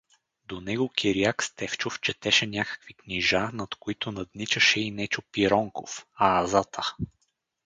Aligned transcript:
До 0.45 0.55
него 0.67 0.89
Кириак 0.89 1.43
Стефчов 1.43 1.99
четеше 2.01 2.47
някакви 2.47 2.93
книжа, 2.93 3.49
над 3.53 3.75
които 3.75 4.11
надничаше 4.11 4.79
и 4.79 4.91
Нечо 4.91 5.21
Пиронков, 5.31 6.05
аазата. 6.15 6.81